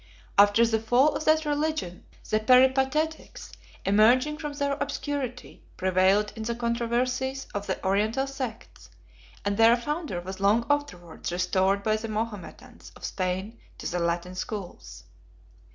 After 0.35 0.65
the 0.65 0.79
fall 0.79 1.13
of 1.15 1.25
that 1.25 1.45
religion, 1.45 2.05
the 2.27 2.39
Peripatetics, 2.39 3.51
emerging 3.85 4.39
from 4.39 4.53
their 4.53 4.73
obscurity, 4.73 5.61
prevailed 5.77 6.33
in 6.35 6.41
the 6.41 6.55
controversies 6.55 7.45
of 7.53 7.67
the 7.67 7.85
Oriental 7.85 8.25
sects, 8.25 8.89
and 9.45 9.57
their 9.57 9.77
founder 9.77 10.19
was 10.19 10.39
long 10.39 10.65
afterwards 10.71 11.31
restored 11.31 11.83
by 11.83 11.97
the 11.97 12.07
Mahometans 12.07 12.91
of 12.95 13.05
Spain 13.05 13.59
to 13.77 13.85
the 13.85 13.99
Latin 13.99 14.33
schools. 14.33 15.03